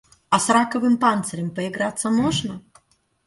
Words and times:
А 0.35 0.37
с 0.43 0.47
раковым 0.53 0.95
панцирем 1.03 1.49
поиграться 1.53 2.09
можно? 2.09 2.53